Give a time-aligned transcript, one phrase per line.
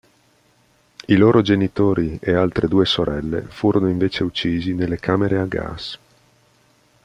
[1.05, 5.99] I loro genitori e altre due sorelle furono invece uccisi nelle camere a gas.